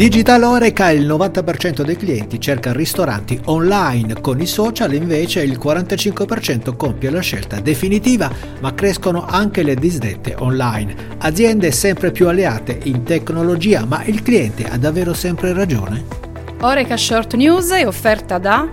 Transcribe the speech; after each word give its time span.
Digital 0.00 0.42
Oreca 0.44 0.88
il 0.88 1.06
90% 1.06 1.82
dei 1.82 1.94
clienti 1.94 2.40
cerca 2.40 2.72
ristoranti 2.72 3.38
online, 3.44 4.22
con 4.22 4.40
i 4.40 4.46
social 4.46 4.94
invece 4.94 5.42
il 5.42 5.60
45% 5.62 6.74
compie 6.74 7.10
la 7.10 7.20
scelta 7.20 7.60
definitiva, 7.60 8.32
ma 8.60 8.72
crescono 8.72 9.26
anche 9.26 9.62
le 9.62 9.74
disdette 9.74 10.36
online. 10.38 11.18
Aziende 11.18 11.70
sempre 11.70 12.12
più 12.12 12.28
alleate 12.28 12.80
in 12.84 13.02
tecnologia, 13.02 13.84
ma 13.84 14.02
il 14.04 14.22
cliente 14.22 14.64
ha 14.64 14.78
davvero 14.78 15.12
sempre 15.12 15.52
ragione? 15.52 16.02
Oreca 16.62 16.96
Short 16.96 17.34
News 17.34 17.70
è 17.70 17.86
offerta 17.86 18.38
da 18.38 18.72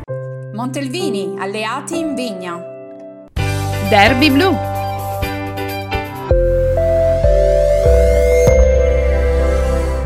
Montelvini, 0.54 1.34
alleati 1.38 1.98
in 1.98 2.16
vigna. 2.16 2.58
Derby 3.90 4.32
Blue 4.32 4.78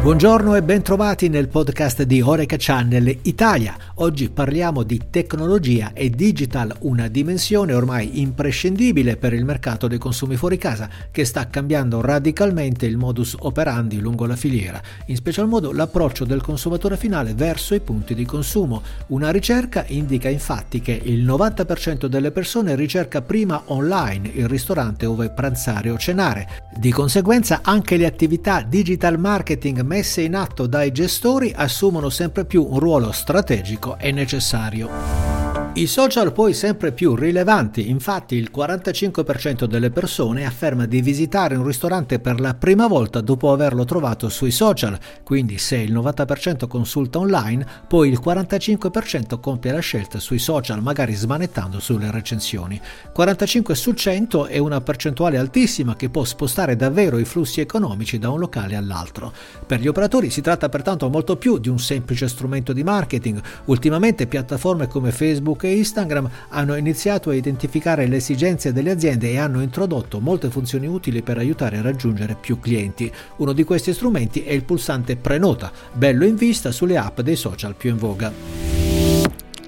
Buongiorno 0.01 0.55
e 0.55 0.63
bentrovati 0.63 1.29
nel 1.29 1.47
podcast 1.47 2.01
di 2.01 2.23
Oreca 2.23 2.55
Channel 2.57 3.19
Italia. 3.21 3.77
Oggi 3.97 4.31
parliamo 4.31 4.81
di 4.81 4.99
tecnologia 5.11 5.91
e 5.93 6.09
digital, 6.09 6.75
una 6.79 7.07
dimensione 7.07 7.75
ormai 7.75 8.19
imprescindibile 8.19 9.17
per 9.17 9.33
il 9.33 9.45
mercato 9.45 9.87
dei 9.87 9.99
consumi 9.99 10.37
fuori 10.37 10.57
casa 10.57 10.89
che 11.11 11.23
sta 11.23 11.49
cambiando 11.49 12.01
radicalmente 12.01 12.87
il 12.87 12.97
modus 12.97 13.35
operandi 13.41 13.99
lungo 13.99 14.25
la 14.25 14.35
filiera, 14.35 14.81
in 15.05 15.15
special 15.15 15.47
modo 15.47 15.71
l'approccio 15.71 16.25
del 16.25 16.41
consumatore 16.41 16.97
finale 16.97 17.35
verso 17.35 17.75
i 17.75 17.79
punti 17.79 18.15
di 18.15 18.25
consumo. 18.25 18.81
Una 19.09 19.29
ricerca 19.29 19.85
indica 19.85 20.29
infatti 20.29 20.81
che 20.81 20.99
il 20.99 21.23
90% 21.23 22.07
delle 22.07 22.31
persone 22.31 22.73
ricerca 22.73 23.21
prima 23.21 23.61
online 23.65 24.31
il 24.33 24.47
ristorante 24.47 25.05
dove 25.05 25.29
pranzare 25.29 25.91
o 25.91 25.97
cenare. 25.99 26.69
Di 26.73 26.91
conseguenza 26.91 27.59
anche 27.63 27.97
le 27.97 28.05
attività 28.05 28.61
digital 28.61 29.19
marketing 29.19 29.81
messe 29.81 30.21
in 30.21 30.35
atto 30.35 30.67
dai 30.67 30.91
gestori 30.91 31.51
assumono 31.53 32.09
sempre 32.09 32.45
più 32.45 32.65
un 32.65 32.79
ruolo 32.79 33.11
strategico 33.11 33.97
e 33.97 34.11
necessario. 34.11 35.30
I 35.73 35.87
social 35.87 36.33
poi 36.33 36.53
sempre 36.53 36.91
più 36.91 37.15
rilevanti, 37.15 37.89
infatti 37.89 38.35
il 38.35 38.51
45% 38.53 39.63
delle 39.63 39.89
persone 39.89 40.45
afferma 40.45 40.85
di 40.85 41.01
visitare 41.01 41.55
un 41.55 41.65
ristorante 41.65 42.19
per 42.19 42.41
la 42.41 42.55
prima 42.55 42.87
volta 42.87 43.21
dopo 43.21 43.53
averlo 43.53 43.85
trovato 43.85 44.27
sui 44.27 44.51
social, 44.51 44.99
quindi 45.23 45.57
se 45.57 45.77
il 45.77 45.93
90% 45.93 46.67
consulta 46.67 47.19
online, 47.19 47.65
poi 47.87 48.09
il 48.09 48.19
45% 48.21 49.39
compie 49.39 49.71
la 49.71 49.79
scelta 49.79 50.19
sui 50.19 50.39
social, 50.39 50.81
magari 50.81 51.13
smanettando 51.13 51.79
sulle 51.79 52.11
recensioni. 52.11 52.79
45 53.13 53.73
su 53.73 53.93
100 53.93 54.47
è 54.47 54.57
una 54.57 54.81
percentuale 54.81 55.37
altissima 55.37 55.95
che 55.95 56.09
può 56.09 56.25
spostare 56.25 56.75
davvero 56.75 57.17
i 57.17 57.23
flussi 57.23 57.61
economici 57.61 58.19
da 58.19 58.29
un 58.29 58.39
locale 58.39 58.75
all'altro. 58.75 59.31
Per 59.65 59.79
gli 59.79 59.87
operatori 59.87 60.31
si 60.31 60.41
tratta 60.41 60.67
pertanto 60.67 61.09
molto 61.09 61.37
più 61.37 61.59
di 61.59 61.69
un 61.69 61.79
semplice 61.79 62.27
strumento 62.27 62.73
di 62.73 62.83
marketing. 62.83 63.41
Ultimamente 63.65 64.27
piattaforme 64.27 64.87
come 64.87 65.13
Facebook 65.13 65.59
Facebook 65.61 65.63
e 65.63 65.77
Instagram 65.77 66.29
hanno 66.49 66.75
iniziato 66.75 67.29
a 67.29 67.35
identificare 67.35 68.07
le 68.07 68.17
esigenze 68.17 68.73
delle 68.73 68.91
aziende 68.91 69.29
e 69.29 69.37
hanno 69.37 69.61
introdotto 69.61 70.19
molte 70.19 70.49
funzioni 70.49 70.87
utili 70.87 71.21
per 71.21 71.37
aiutare 71.37 71.77
a 71.77 71.81
raggiungere 71.81 72.35
più 72.39 72.59
clienti. 72.59 73.11
Uno 73.37 73.53
di 73.53 73.63
questi 73.63 73.93
strumenti 73.93 74.43
è 74.43 74.51
il 74.51 74.63
pulsante 74.63 75.15
Prenota, 75.15 75.71
bello 75.93 76.25
in 76.25 76.35
vista 76.35 76.71
sulle 76.71 76.97
app 76.97 77.21
dei 77.21 77.35
social 77.35 77.75
più 77.75 77.91
in 77.91 77.97
voga. 77.97 78.60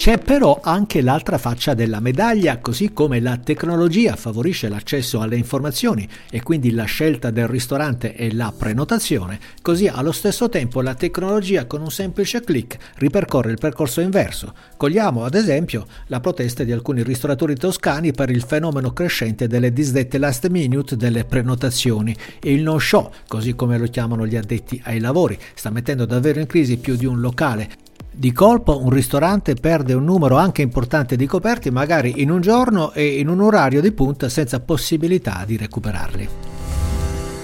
C'è 0.04 0.18
però 0.18 0.59
anche 0.62 1.02
l'altra 1.02 1.38
faccia 1.38 1.73
della 1.73 2.02
medaglia, 2.02 2.58
così 2.58 2.92
come 2.92 3.22
la 3.22 3.38
tecnologia 3.38 4.18
favorisce 4.18 4.68
l'accesso 4.68 5.22
alle 5.22 5.38
informazioni 5.38 6.06
e 6.30 6.44
quindi 6.44 6.72
la 6.72 6.84
scelta 6.84 7.32
del 7.32 7.48
ristorante 7.48 8.14
e 8.14 8.34
la 8.34 8.52
prenotazione, 8.52 9.40
così 9.62 9.88
allo 9.88 10.12
stesso 10.12 10.50
tempo 10.50 10.81
la 10.81 10.94
tecnologia 10.94 11.68
con 11.68 11.80
un 11.80 11.90
semplice 11.90 12.42
clic 12.42 12.78
ripercorre 12.96 13.52
il 13.52 13.59
percorso 13.59 14.02
inverso. 14.02 14.54
Cogliamo 14.76 15.24
ad 15.24 15.36
esempio 15.36 15.86
la 16.08 16.20
protesta 16.20 16.66
di 16.66 16.74
alcuni 16.74 17.02
ristoratori 17.02 17.56
toscani 17.56 18.12
per 18.12 18.30
il 18.30 18.44
fenomeno 18.44 18.92
crescente 18.92 19.47
delle 19.47 19.72
disdette 19.72 20.18
last 20.18 20.50
minute 20.50 20.97
delle 20.97 21.24
prenotazioni. 21.24 22.13
E 22.42 22.52
il 22.52 22.62
no 22.62 22.78
show, 22.78 23.09
così 23.25 23.56
come 23.56 23.78
lo 23.78 23.86
chiamano 23.86 24.28
gli 24.28 24.36
addetti 24.36 24.81
ai 24.84 25.00
lavori, 25.00 25.40
sta 25.53 25.69
mettendo 25.69 26.03
davvero 26.03 26.42
in 26.42 26.46
crisi 26.46 26.75
più 26.75 26.97
di 26.97 27.06
un 27.06 27.22
locale 27.22 27.82
di 28.13 28.31
colpo 28.31 28.84
un 28.84 28.90
ristorante 28.90 29.56
perde 29.56 29.94
un 29.94 30.03
numero 30.03 30.38
anche 30.38 30.62
importante 30.62 31.16
di 31.16 31.25
coperti, 31.25 31.72
magari 31.72 32.22
in 32.22 32.29
un 32.29 32.41
giorno 32.41 32.91
e 32.94 33.19
in 33.19 33.28
un 33.28 33.41
orario 33.41 33.81
di 33.81 33.91
punta 33.91 34.29
senza 34.29 34.59
possibilità 34.59 35.44
di 35.46 35.57
recuperarli. 35.57 36.53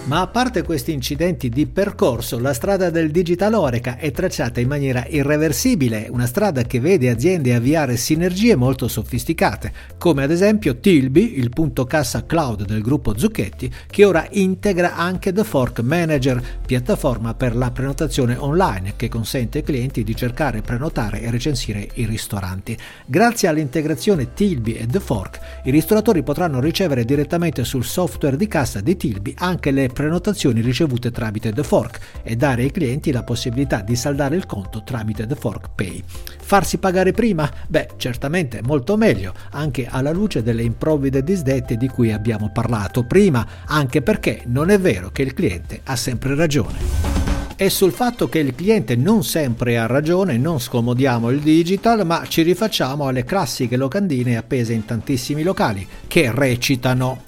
Ma 0.10 0.22
a 0.22 0.28
parte 0.28 0.64
questi 0.64 0.92
incidenti 0.92 1.50
di 1.50 1.68
percorso, 1.68 2.40
la 2.40 2.54
strada 2.54 2.90
del 2.90 3.12
Digital 3.12 3.54
Oreca 3.54 3.98
è 3.98 4.10
tracciata 4.10 4.60
in 4.60 4.68
maniera 4.68 5.06
irreversibile, 5.08 6.08
una 6.10 6.26
strada 6.26 6.64
che 6.64 6.80
vede 6.80 7.12
aziende 7.12 7.54
avviare 7.54 7.96
sinergie 7.96 8.56
molto 8.56 8.88
sofisticate, 8.88 9.72
come 10.00 10.24
ad 10.24 10.32
esempio 10.32 10.80
Tilby, 10.80 11.38
il 11.38 11.52
punto 11.52 11.86
cassa 11.86 12.26
cloud 12.26 12.66
del 12.66 12.82
gruppo 12.82 13.16
Zucchetti, 13.16 13.72
che 13.86 14.04
ora 14.04 14.26
integra 14.32 14.96
anche 14.96 15.32
The 15.32 15.44
Fork 15.44 15.82
Manager, 15.82 16.42
piattaforma 16.66 17.36
per 17.36 17.56
la 17.56 17.70
prenotazione 17.70 18.36
online 18.36 18.94
che 18.96 19.10
consente 19.10 19.60
ai 19.60 19.64
clienti 19.64 20.04
di 20.04 20.16
cercare, 20.16 20.62
prenotare 20.62 21.22
e 21.22 21.30
recensire 21.30 21.88
i 21.94 22.08
ristoranti. 22.08 22.76
Grazie 23.06 23.48
all'integrazione 23.48 24.34
Tilby 24.34 24.74
e 24.74 24.88
The 24.88 25.02
Fork, 25.02 25.40
i 25.66 25.70
ristoratori 25.70 26.24
potranno 26.24 26.60
ricevere 26.60 27.06
direttamente 27.06 27.64
sul 27.64 27.86
software 27.86 28.38
di 28.38 28.48
cassa 28.48 28.82
di 28.82 28.98
Tilby 28.98 29.36
anche 29.38 29.70
le 29.70 29.88
prenotazioni 30.00 30.62
ricevute 30.62 31.12
tramite 31.12 31.52
The 31.52 31.62
Fork 31.62 32.00
e 32.24 32.38
dare 32.38 32.62
ai 32.62 32.72
clienti 32.72 33.12
la 33.12 33.24
possibilità 33.24 33.82
di 33.82 33.98
saldare 33.98 34.38
il 34.38 34.46
conto 34.46 34.82
tramite 34.82 35.28
The 35.28 35.36
Fork 35.36 35.72
Pay. 35.76 36.02
Farsi 36.40 36.78
pagare 36.78 37.12
prima? 37.12 37.52
Beh, 37.68 37.90
certamente 37.98 38.62
molto 38.64 38.96
meglio, 38.96 39.34
anche 39.52 39.88
alla 39.90 40.12
luce 40.12 40.42
delle 40.42 40.64
improvvide 40.64 41.22
disdette 41.22 41.76
di 41.76 41.90
cui 41.90 42.14
abbiamo 42.14 42.50
parlato 42.54 43.04
prima, 43.04 43.46
anche 43.66 44.02
perché 44.02 44.44
non 44.46 44.70
è 44.70 44.80
vero 44.80 45.10
che 45.10 45.24
il 45.24 45.34
cliente 45.34 45.82
ha 45.84 45.98
sempre 45.98 46.34
ragione 46.34 47.18
e 47.62 47.70
sul 47.70 47.92
fatto 47.92 48.30
che 48.30 48.40
il 48.40 48.56
cliente 48.56 48.96
non 48.96 49.26
sempre 49.26 49.78
ha 49.78 49.86
ragione, 49.86 50.38
non 50.38 50.62
scomodiamo 50.62 51.30
il 51.30 51.42
digital, 51.42 52.06
ma 52.06 52.24
ci 52.26 52.42
rifacciamo 52.42 53.06
alle 53.06 53.26
classiche 53.26 53.76
locandine 53.76 54.38
appese 54.38 54.72
in 54.72 54.86
tantissimi 54.86 55.44
locali 55.44 55.86
che 56.08 56.32
recitano 56.34 57.24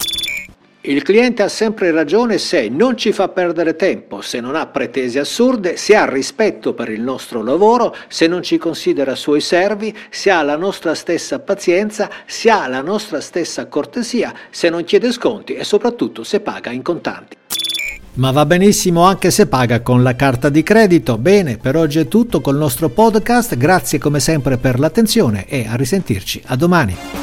il 0.83 1.03
cliente 1.03 1.43
ha 1.43 1.47
sempre 1.47 1.91
ragione 1.91 2.39
se 2.39 2.67
non 2.67 2.97
ci 2.97 3.11
fa 3.11 3.27
perdere 3.27 3.75
tempo, 3.75 4.21
se 4.21 4.39
non 4.39 4.55
ha 4.55 4.65
pretese 4.65 5.19
assurde, 5.19 5.77
se 5.77 5.95
ha 5.95 6.09
rispetto 6.09 6.73
per 6.73 6.89
il 6.89 7.01
nostro 7.01 7.43
lavoro, 7.43 7.95
se 8.07 8.25
non 8.25 8.41
ci 8.41 8.57
considera 8.57 9.13
suoi 9.13 9.41
servi, 9.41 9.95
se 10.09 10.31
ha 10.31 10.41
la 10.41 10.57
nostra 10.57 10.95
stessa 10.95 11.37
pazienza, 11.37 12.09
se 12.25 12.49
ha 12.49 12.67
la 12.67 12.81
nostra 12.81 13.21
stessa 13.21 13.67
cortesia, 13.67 14.33
se 14.49 14.69
non 14.69 14.83
chiede 14.83 15.11
sconti 15.11 15.53
e 15.53 15.63
soprattutto 15.63 16.23
se 16.23 16.39
paga 16.39 16.71
in 16.71 16.81
contanti. 16.81 17.37
Ma 18.13 18.31
va 18.31 18.45
benissimo 18.47 19.03
anche 19.03 19.29
se 19.29 19.45
paga 19.45 19.81
con 19.81 20.01
la 20.01 20.15
carta 20.15 20.49
di 20.49 20.63
credito. 20.63 21.17
Bene, 21.17 21.57
per 21.57 21.75
oggi 21.75 21.99
è 21.99 22.07
tutto 22.07 22.41
col 22.41 22.57
nostro 22.57 22.89
podcast. 22.89 23.55
Grazie 23.55 23.99
come 23.99 24.19
sempre 24.19 24.57
per 24.57 24.79
l'attenzione 24.79 25.45
e 25.47 25.65
a 25.67 25.75
risentirci. 25.75 26.41
A 26.47 26.55
domani. 26.55 27.20